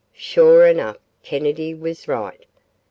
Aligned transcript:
Sure 0.17 0.65
enough, 0.65 0.97
Kennedy 1.21 1.75
was 1.75 2.07
right. 2.07 2.47